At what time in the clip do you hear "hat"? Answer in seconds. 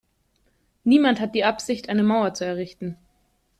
1.19-1.33